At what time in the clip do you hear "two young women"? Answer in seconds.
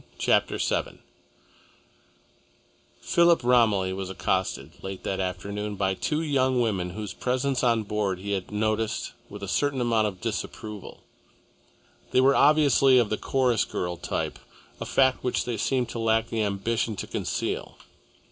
5.93-6.89